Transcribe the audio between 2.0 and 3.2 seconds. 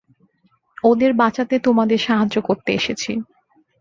সাহায্য করতে এসেছি।